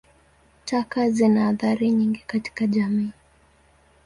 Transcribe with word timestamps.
Taka 0.65 1.09
zina 1.09 1.47
athari 1.47 1.91
nyingi 1.91 2.23
katika 2.27 2.67
jamii. 2.67 3.11